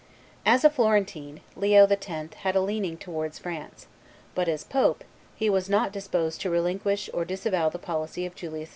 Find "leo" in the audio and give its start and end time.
1.55-1.85